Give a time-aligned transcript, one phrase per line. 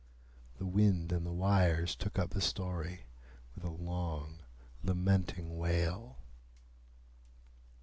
[0.57, 3.05] The wind and the wires took up the story
[3.53, 4.39] with a long
[4.81, 6.17] lamenting wail.